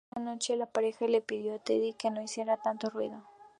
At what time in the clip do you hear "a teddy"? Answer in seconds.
1.53-1.93